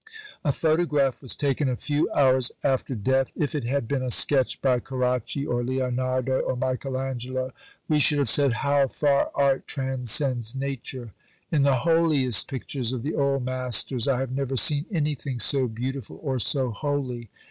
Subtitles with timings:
[0.43, 3.31] A photograph was taken a few hours after death.
[3.35, 7.53] If it had been a sketch by Carracci, or Leonardo, or Michael Angelo,
[7.87, 11.13] we should have said, How far Art transcends Nature.
[11.51, 16.19] In the holiest pictures of the Old Masters, I have never seen anything so beautiful
[16.23, 17.29] or so holy.